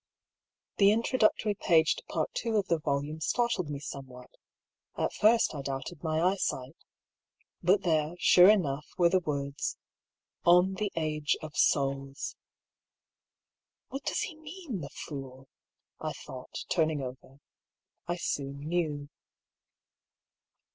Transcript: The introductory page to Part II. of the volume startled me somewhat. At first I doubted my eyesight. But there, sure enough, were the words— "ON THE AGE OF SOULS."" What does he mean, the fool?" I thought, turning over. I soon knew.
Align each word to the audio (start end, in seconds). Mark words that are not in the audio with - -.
The 0.77 0.91
introductory 0.91 1.53
page 1.53 1.93
to 1.95 2.03
Part 2.05 2.31
II. 2.43 2.53
of 2.53 2.67
the 2.69 2.79
volume 2.79 3.19
startled 3.21 3.69
me 3.69 3.77
somewhat. 3.77 4.31
At 4.97 5.13
first 5.13 5.53
I 5.53 5.61
doubted 5.61 6.01
my 6.01 6.19
eyesight. 6.19 6.75
But 7.61 7.83
there, 7.83 8.15
sure 8.17 8.49
enough, 8.49 8.87
were 8.97 9.09
the 9.09 9.19
words— 9.19 9.77
"ON 10.57 10.73
THE 10.73 10.91
AGE 10.95 11.37
OF 11.43 11.55
SOULS."" 11.55 12.35
What 13.89 14.03
does 14.05 14.21
he 14.21 14.35
mean, 14.37 14.81
the 14.81 14.89
fool?" 14.89 15.47
I 16.01 16.13
thought, 16.13 16.65
turning 16.67 17.03
over. 17.03 17.37
I 18.07 18.15
soon 18.15 18.57
knew. 18.61 19.07